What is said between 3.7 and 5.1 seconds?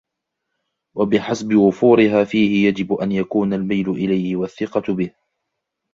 إلَيْهِ وَالثِّقَةُ